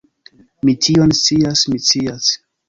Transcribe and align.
Mi 0.69 0.73
tion 0.85 1.13
scias, 1.19 1.63
mi 1.75 1.83
scias! 1.91 2.33